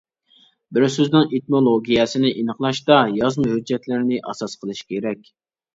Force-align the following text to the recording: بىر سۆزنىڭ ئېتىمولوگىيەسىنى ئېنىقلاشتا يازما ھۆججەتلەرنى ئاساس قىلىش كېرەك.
بىر 0.77 0.85
سۆزنىڭ 0.93 1.27
ئېتىمولوگىيەسىنى 1.39 2.33
ئېنىقلاشتا 2.39 2.99
يازما 3.21 3.53
ھۆججەتلەرنى 3.55 4.23
ئاساس 4.27 4.63
قىلىش 4.65 4.87
كېرەك. 4.93 5.27